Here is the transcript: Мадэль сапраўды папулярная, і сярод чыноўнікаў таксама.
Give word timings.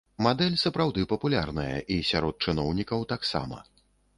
Мадэль 0.27 0.55
сапраўды 0.61 1.03
папулярная, 1.11 1.75
і 1.97 1.99
сярод 2.13 2.35
чыноўнікаў 2.49 3.07
таксама. 3.13 3.63